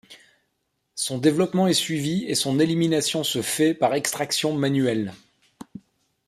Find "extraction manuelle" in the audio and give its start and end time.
3.93-5.13